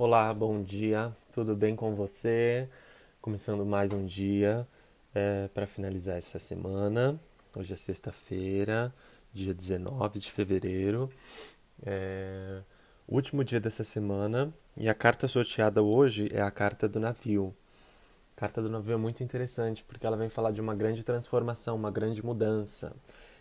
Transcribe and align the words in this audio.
Olá, 0.00 0.32
bom 0.32 0.62
dia, 0.62 1.12
tudo 1.32 1.56
bem 1.56 1.74
com 1.74 1.92
você? 1.92 2.68
Começando 3.20 3.66
mais 3.66 3.92
um 3.92 4.06
dia 4.06 4.64
é, 5.12 5.48
para 5.48 5.66
finalizar 5.66 6.16
essa 6.16 6.38
semana. 6.38 7.18
Hoje 7.56 7.74
é 7.74 7.76
sexta-feira, 7.76 8.94
dia 9.34 9.52
19 9.52 10.20
de 10.20 10.30
fevereiro, 10.30 11.10
é, 11.84 12.60
último 13.08 13.42
dia 13.42 13.58
dessa 13.58 13.82
semana, 13.82 14.54
e 14.78 14.88
a 14.88 14.94
carta 14.94 15.26
sorteada 15.26 15.82
hoje 15.82 16.30
é 16.32 16.42
a 16.42 16.50
carta 16.52 16.88
do 16.88 17.00
navio. 17.00 17.52
A 18.36 18.40
carta 18.40 18.62
do 18.62 18.68
navio 18.68 18.94
é 18.94 18.96
muito 18.96 19.24
interessante 19.24 19.82
porque 19.82 20.06
ela 20.06 20.16
vem 20.16 20.28
falar 20.28 20.52
de 20.52 20.60
uma 20.60 20.76
grande 20.76 21.02
transformação, 21.02 21.74
uma 21.74 21.90
grande 21.90 22.24
mudança. 22.24 22.94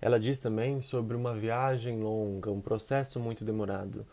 Ela 0.00 0.18
diz 0.18 0.38
também 0.38 0.80
sobre 0.80 1.14
uma 1.14 1.34
viagem 1.34 2.00
longa, 2.00 2.50
um 2.50 2.62
processo 2.62 3.20
muito 3.20 3.44
demorado 3.44 4.06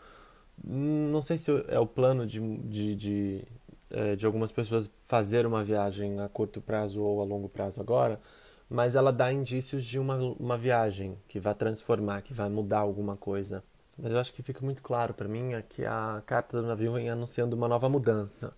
não 0.64 1.22
sei 1.22 1.38
se 1.38 1.50
é 1.68 1.78
o 1.78 1.86
plano 1.86 2.26
de, 2.26 2.40
de, 2.58 2.94
de, 2.96 3.44
é, 3.90 4.16
de, 4.16 4.26
algumas 4.26 4.50
pessoas 4.50 4.90
fazer 5.06 5.46
uma 5.46 5.62
viagem 5.64 6.20
a 6.20 6.28
curto 6.28 6.60
prazo 6.60 7.02
ou 7.02 7.20
a 7.20 7.24
longo 7.24 7.48
prazo 7.48 7.80
agora, 7.80 8.20
mas 8.68 8.96
ela 8.96 9.12
dá 9.12 9.32
indícios 9.32 9.84
de 9.84 9.98
uma, 9.98 10.16
uma 10.16 10.56
viagem 10.56 11.16
que 11.28 11.38
vai 11.38 11.54
transformar, 11.54 12.22
que 12.22 12.34
vai 12.34 12.48
mudar 12.48 12.80
alguma 12.80 13.16
coisa. 13.16 13.62
Mas 13.98 14.12
eu 14.12 14.18
acho 14.18 14.32
que 14.34 14.42
fica 14.42 14.64
muito 14.64 14.82
claro 14.82 15.14
para 15.14 15.28
mim 15.28 15.54
é 15.54 15.62
que 15.62 15.84
a 15.84 16.22
carta 16.26 16.60
do 16.60 16.66
navio 16.66 16.92
vem 16.92 17.08
anunciando 17.08 17.56
uma 17.56 17.68
nova 17.68 17.88
mudança, 17.88 18.52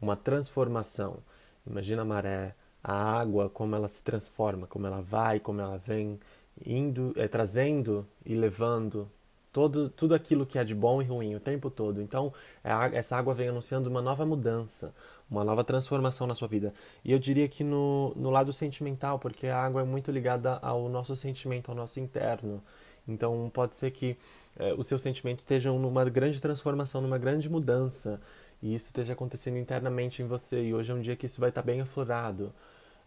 uma 0.00 0.16
transformação. 0.16 1.18
Imagina 1.66 2.02
a 2.02 2.04
maré, 2.04 2.54
a 2.82 2.92
água, 2.92 3.48
como 3.48 3.74
ela 3.74 3.88
se 3.88 4.02
transforma, 4.02 4.66
como 4.66 4.86
ela 4.86 5.00
vai, 5.00 5.40
como 5.40 5.60
ela 5.60 5.78
vem, 5.78 6.20
indo, 6.64 7.12
é, 7.16 7.26
trazendo 7.26 8.06
e 8.24 8.34
levando 8.34 9.10
todo, 9.54 9.88
tudo 9.88 10.16
aquilo 10.16 10.44
que 10.44 10.58
é 10.58 10.64
de 10.64 10.74
bom 10.74 11.00
e 11.00 11.04
ruim 11.04 11.36
o 11.36 11.40
tempo 11.40 11.70
todo. 11.70 12.02
Então, 12.02 12.32
é 12.64 12.72
essa 12.98 13.16
água 13.16 13.32
vem 13.32 13.48
anunciando 13.48 13.88
uma 13.88 14.02
nova 14.02 14.26
mudança, 14.26 14.92
uma 15.30 15.44
nova 15.44 15.62
transformação 15.62 16.26
na 16.26 16.34
sua 16.34 16.48
vida. 16.48 16.74
E 17.04 17.12
eu 17.12 17.20
diria 17.20 17.46
que 17.46 17.62
no, 17.62 18.12
no 18.16 18.30
lado 18.30 18.52
sentimental, 18.52 19.16
porque 19.16 19.46
a 19.46 19.56
água 19.56 19.82
é 19.82 19.84
muito 19.84 20.10
ligada 20.10 20.58
ao 20.60 20.88
nosso 20.88 21.14
sentimento, 21.14 21.70
ao 21.70 21.76
nosso 21.76 22.00
interno. 22.00 22.60
Então, 23.06 23.48
pode 23.54 23.76
ser 23.76 23.92
que 23.92 24.16
é, 24.58 24.74
os 24.74 24.88
seus 24.88 25.00
sentimentos 25.00 25.44
estejam 25.44 25.78
numa 25.78 26.04
grande 26.04 26.40
transformação, 26.40 27.00
numa 27.00 27.16
grande 27.16 27.48
mudança. 27.48 28.20
E 28.60 28.74
isso 28.74 28.86
esteja 28.86 29.12
acontecendo 29.12 29.56
internamente 29.56 30.20
em 30.20 30.26
você. 30.26 30.64
E 30.64 30.74
hoje 30.74 30.90
é 30.90 30.94
um 30.96 31.00
dia 31.00 31.14
que 31.14 31.26
isso 31.26 31.40
vai 31.40 31.50
estar 31.50 31.62
bem 31.62 31.80
aflorado, 31.80 32.52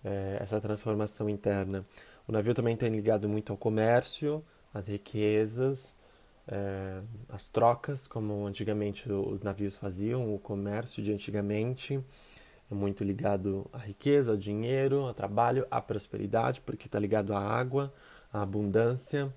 é, 0.01 0.37
essa 0.39 0.61
transformação 0.61 1.29
interna. 1.29 1.85
O 2.25 2.31
navio 2.31 2.53
também 2.53 2.77
tem 2.77 2.89
ligado 2.89 3.27
muito 3.27 3.51
ao 3.51 3.57
comércio, 3.57 4.41
às 4.73 4.87
riquezas, 4.87 5.97
é, 6.47 7.01
as 7.29 7.47
trocas, 7.47 8.07
como 8.07 8.45
antigamente 8.47 9.11
os 9.11 9.41
navios 9.41 9.75
faziam, 9.75 10.33
o 10.33 10.39
comércio 10.39 11.03
de 11.03 11.11
antigamente 11.11 12.01
é 12.69 12.75
muito 12.75 13.03
ligado 13.03 13.69
à 13.71 13.77
riqueza, 13.77 14.31
ao 14.31 14.37
dinheiro, 14.37 15.01
ao 15.01 15.13
trabalho, 15.13 15.65
à 15.71 15.81
prosperidade, 15.81 16.61
porque 16.61 16.87
está 16.87 16.99
ligado 16.99 17.33
à 17.33 17.39
água, 17.39 17.93
à 18.31 18.41
abundância. 18.41 19.33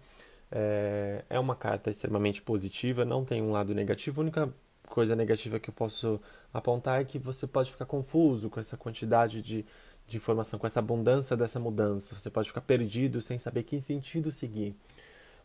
É, 0.51 1.25
é 1.31 1.39
uma 1.39 1.55
carta 1.55 1.91
extremamente 1.91 2.43
positiva, 2.43 3.05
não 3.05 3.25
tem 3.25 3.41
um 3.41 3.53
lado 3.53 3.75
negativo. 3.75 4.21
A 4.21 4.23
única 4.23 4.55
coisa 4.89 5.15
negativa 5.15 5.61
que 5.61 5.71
eu 5.71 5.75
posso 5.75 6.21
apontar 6.53 7.01
é 7.01 7.05
que 7.05 7.19
você 7.19 7.47
pode 7.47 7.71
ficar 7.71 7.87
confuso 7.87 8.51
com 8.51 8.59
essa 8.59 8.77
quantidade 8.77 9.41
de, 9.41 9.65
de 10.09 10.17
informação, 10.17 10.59
com 10.59 10.67
essa 10.67 10.81
abundância 10.81 11.37
dessa 11.37 11.61
mudança. 11.61 12.19
Você 12.19 12.31
pode 12.31 12.49
ficar 12.49 12.63
perdido 12.63 13.21
sem 13.21 13.39
saber 13.39 13.63
que 13.63 13.81
sentido 13.81 14.33
seguir. 14.33 14.75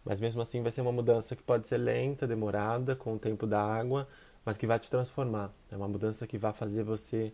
Mas 0.05 0.21
mesmo 0.21 0.41
assim 0.41 0.61
vai 0.61 0.71
ser 0.71 0.81
uma 0.81 0.91
mudança 0.91 1.35
que 1.35 1.41
pode 1.41 1.67
ser 1.67 1.77
lenta, 1.77 2.27
demorada, 2.27 2.95
com 2.95 3.15
o 3.15 3.19
tempo 3.19 3.47
da 3.47 3.61
água, 3.61 4.07
mas 4.45 4.57
que 4.57 4.67
vai 4.67 4.77
te 4.77 4.89
transformar. 4.89 5.51
É 5.71 5.75
uma 5.75 5.87
mudança 5.87 6.27
que 6.27 6.37
vai 6.37 6.53
fazer 6.53 6.83
você 6.83 7.33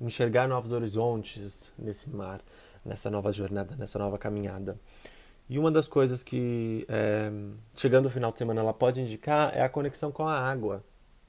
enxergar 0.00 0.48
novos 0.48 0.72
horizontes 0.72 1.72
nesse 1.78 2.08
mar, 2.08 2.40
nessa 2.84 3.10
nova 3.10 3.30
jornada, 3.32 3.76
nessa 3.76 3.98
nova 3.98 4.18
caminhada. 4.18 4.78
E 5.48 5.58
uma 5.58 5.70
das 5.70 5.86
coisas 5.86 6.22
que, 6.22 6.86
é, 6.88 7.30
chegando 7.76 8.06
ao 8.06 8.10
final 8.10 8.32
de 8.32 8.38
semana, 8.38 8.60
ela 8.60 8.74
pode 8.74 9.00
indicar 9.00 9.54
é 9.54 9.62
a 9.62 9.68
conexão 9.68 10.10
com 10.10 10.26
a 10.26 10.38
água. 10.38 10.82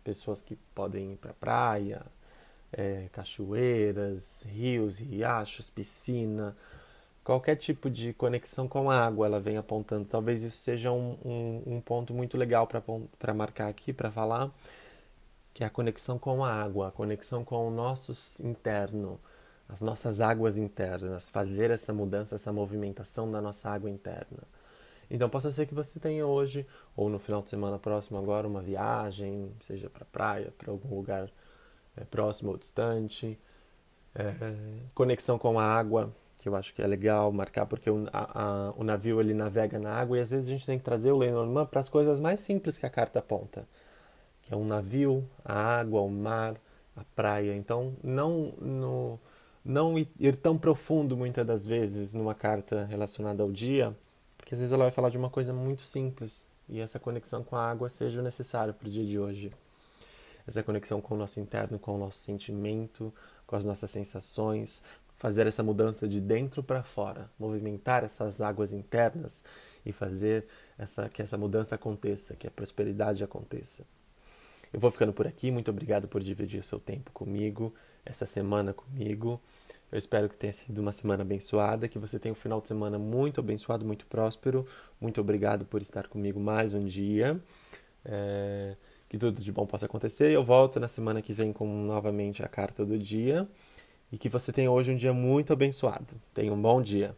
Pessoas 0.03 0.41
que 0.41 0.55
podem 0.73 1.13
ir 1.13 1.17
para 1.17 1.33
praia, 1.33 2.03
é, 2.71 3.09
cachoeiras, 3.11 4.45
rios, 4.47 4.99
riachos, 4.99 5.69
piscina, 5.69 6.55
qualquer 7.27 7.57
tipo 7.57 7.89
de 7.89 8.13
conexão 8.13 8.69
com 8.69 8.89
a 8.89 9.05
água 9.05 9.27
ela 9.27 9.37
vem 9.37 9.57
apontando. 9.57 10.05
Talvez 10.05 10.43
isso 10.43 10.59
seja 10.59 10.93
um, 10.93 11.17
um, 11.25 11.75
um 11.75 11.81
ponto 11.81 12.13
muito 12.13 12.37
legal 12.37 12.65
para 12.65 13.33
marcar 13.33 13.67
aqui, 13.67 13.91
para 13.91 14.09
falar, 14.09 14.49
que 15.53 15.61
é 15.61 15.67
a 15.67 15.69
conexão 15.69 16.17
com 16.17 16.45
a 16.45 16.53
água, 16.53 16.87
a 16.87 16.91
conexão 16.91 17.43
com 17.43 17.67
o 17.67 17.69
nosso 17.69 18.13
interno, 18.47 19.19
as 19.67 19.81
nossas 19.81 20.21
águas 20.21 20.57
internas, 20.57 21.27
fazer 21.27 21.69
essa 21.69 21.91
mudança, 21.91 22.35
essa 22.35 22.53
movimentação 22.53 23.29
da 23.29 23.41
nossa 23.41 23.69
água 23.69 23.89
interna. 23.89 24.43
Então, 25.11 25.29
possa 25.29 25.51
ser 25.51 25.65
que 25.65 25.75
você 25.75 25.99
tenha 25.99 26.25
hoje, 26.25 26.65
ou 26.95 27.09
no 27.09 27.19
final 27.19 27.41
de 27.41 27.49
semana 27.49 27.77
próximo 27.77 28.17
agora, 28.17 28.47
uma 28.47 28.61
viagem, 28.61 29.51
seja 29.65 29.89
para 29.89 30.05
praia, 30.05 30.53
para 30.57 30.71
algum 30.71 30.95
lugar 30.95 31.29
é, 31.97 32.05
próximo 32.05 32.51
ou 32.51 32.57
distante, 32.57 33.37
é, 34.15 34.33
conexão 34.95 35.37
com 35.37 35.59
a 35.59 35.65
água, 35.65 36.09
que 36.37 36.47
eu 36.47 36.55
acho 36.55 36.73
que 36.73 36.81
é 36.81 36.87
legal 36.87 37.31
marcar, 37.31 37.65
porque 37.65 37.89
o, 37.89 38.07
a, 38.13 38.41
a, 38.41 38.71
o 38.77 38.83
navio 38.83 39.19
ele 39.19 39.33
navega 39.33 39.79
na 39.79 39.91
água 39.93 40.17
e 40.17 40.21
às 40.21 40.29
vezes 40.29 40.47
a 40.47 40.51
gente 40.51 40.65
tem 40.65 40.77
que 40.77 40.83
trazer 40.83 41.11
o 41.11 41.17
Lenormand 41.17 41.65
para 41.65 41.81
as 41.81 41.89
coisas 41.89 42.19
mais 42.19 42.39
simples 42.39 42.77
que 42.77 42.85
a 42.85 42.89
carta 42.89 43.19
aponta, 43.19 43.67
que 44.43 44.53
é 44.53 44.57
um 44.57 44.65
navio, 44.65 45.27
a 45.43 45.79
água, 45.79 46.01
o 46.01 46.09
mar, 46.09 46.55
a 46.95 47.03
praia. 47.15 47.55
Então, 47.55 47.95
não 48.03 48.53
no, 48.59 49.19
não 49.65 49.97
ir 49.97 50.35
tão 50.37 50.57
profundo 50.57 51.17
muitas 51.17 51.45
das 51.45 51.65
vezes 51.65 52.13
numa 52.13 52.33
carta 52.33 52.85
relacionada 52.85 53.43
ao 53.43 53.51
dia, 53.51 53.95
porque 54.37 54.55
às 54.55 54.59
vezes 54.59 54.71
ela 54.71 54.85
vai 54.85 54.91
falar 54.91 55.09
de 55.09 55.17
uma 55.17 55.29
coisa 55.29 55.51
muito 55.51 55.81
simples 55.81 56.47
e 56.69 56.79
essa 56.79 56.99
conexão 56.99 57.43
com 57.43 57.55
a 57.55 57.69
água 57.69 57.89
seja 57.89 58.21
necessária 58.21 58.73
para 58.73 58.87
o 58.87 58.91
dia 58.91 59.05
de 59.05 59.17
hoje. 59.17 59.51
Essa 60.45 60.63
conexão 60.63 61.01
com 61.01 61.15
o 61.15 61.17
nosso 61.17 61.39
interno, 61.39 61.77
com 61.77 61.95
o 61.95 61.97
nosso 61.97 62.19
sentimento, 62.19 63.13
com 63.45 63.55
as 63.55 63.65
nossas 63.65 63.91
sensações, 63.91 64.81
fazer 65.17 65.47
essa 65.47 65.63
mudança 65.63 66.07
de 66.07 66.21
dentro 66.21 66.63
para 66.63 66.83
fora, 66.83 67.29
movimentar 67.39 68.03
essas 68.03 68.39
águas 68.39 68.71
internas 68.71 69.43
e 69.85 69.91
fazer 69.91 70.45
essa, 70.77 71.09
que 71.09 71.21
essa 71.21 71.37
mudança 71.37 71.75
aconteça, 71.75 72.35
que 72.35 72.47
a 72.47 72.51
prosperidade 72.51 73.23
aconteça. 73.23 73.83
Eu 74.71 74.79
vou 74.79 74.91
ficando 74.91 75.11
por 75.11 75.25
aqui, 75.25 75.49
muito 75.49 75.71
obrigado 75.71 76.07
por 76.07 76.21
dividir 76.21 76.63
seu 76.63 76.79
tempo 76.79 77.11
comigo, 77.11 77.73
essa 78.05 78.25
semana 78.25 78.73
comigo. 78.73 79.41
Eu 79.91 79.97
espero 79.97 80.29
que 80.29 80.35
tenha 80.35 80.53
sido 80.53 80.79
uma 80.79 80.91
semana 80.91 81.23
abençoada, 81.23 81.87
que 81.87 81.97
você 81.97 82.19
tenha 82.19 82.33
um 82.33 82.35
final 82.35 82.61
de 82.61 82.67
semana 82.67 82.99
muito 82.99 83.39
abençoado, 83.39 83.85
muito 83.85 84.05
próspero. 84.05 84.67
Muito 84.99 85.19
obrigado 85.21 85.65
por 85.65 85.81
estar 85.81 86.07
comigo 86.07 86.39
mais 86.39 86.73
um 86.73 86.85
dia. 86.85 87.39
É, 88.03 88.75
que 89.09 89.17
tudo 89.17 89.41
de 89.41 89.51
bom 89.51 89.65
possa 89.65 89.85
acontecer. 89.85 90.29
Eu 90.31 90.43
volto 90.43 90.79
na 90.79 90.89
semana 90.89 91.21
que 91.21 91.31
vem 91.31 91.53
com 91.53 91.65
novamente 91.65 92.43
a 92.43 92.47
carta 92.47 92.85
do 92.85 92.97
dia 92.97 93.47
e 94.11 94.17
que 94.17 94.29
você 94.29 94.51
tenha 94.51 94.71
hoje 94.71 94.91
um 94.91 94.95
dia 94.95 95.13
muito 95.13 95.53
abençoado. 95.53 96.15
Tenha 96.33 96.53
um 96.53 96.61
bom 96.61 96.81
dia. 96.81 97.15